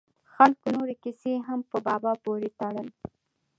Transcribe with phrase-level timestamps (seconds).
[0.33, 2.87] خلکو نورې کیسې هم په بابا پورې تړل.